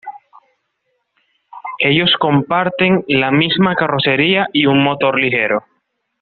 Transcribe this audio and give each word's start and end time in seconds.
Ellos 1.77 2.09
comparten 2.19 3.05
la 3.07 3.29
misma 3.29 3.75
carrocería 3.75 4.47
y 4.51 4.65
un 4.65 4.83
motor 4.83 5.19
ligero. 5.19 5.63